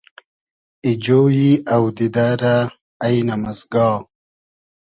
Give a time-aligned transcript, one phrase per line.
[0.83, 2.55] ای جۉیی اۆدیدۂ رۂ
[3.05, 3.87] اݷنئم از گا